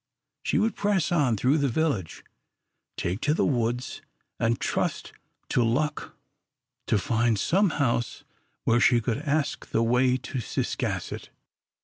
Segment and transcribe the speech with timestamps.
[0.41, 2.23] She would press on through the village,
[2.97, 4.01] take to the woods,
[4.39, 5.13] and trust
[5.49, 6.15] to luck
[6.87, 8.23] to find some house
[8.63, 11.29] where she could ask the way to Ciscasset.